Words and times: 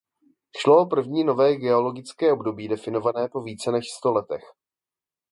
Šlo 0.57 0.81
o 0.81 0.85
první 0.85 1.23
nové 1.23 1.55
geologické 1.55 2.33
období 2.33 2.67
definované 2.67 3.27
po 3.31 3.41
více 3.41 3.71
než 3.71 3.85
sto 3.97 4.11
letech. 4.11 4.51